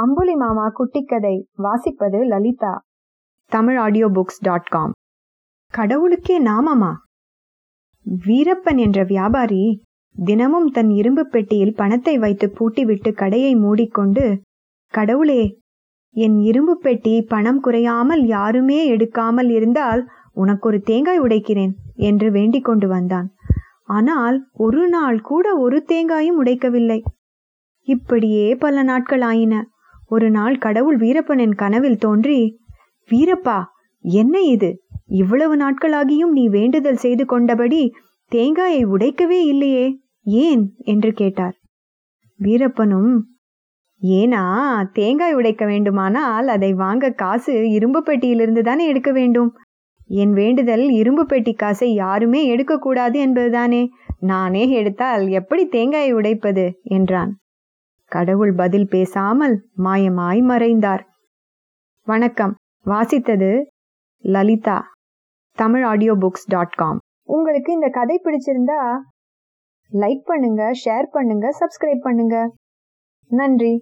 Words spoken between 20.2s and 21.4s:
உனக்கு ஒரு தேங்காய்